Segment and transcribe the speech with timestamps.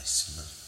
[0.00, 0.59] Weissmann.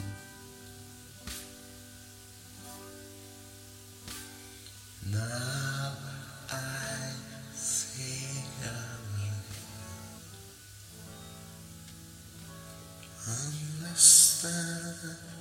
[5.11, 5.93] Now
[6.49, 7.13] I
[7.53, 8.67] think I
[13.81, 15.40] understand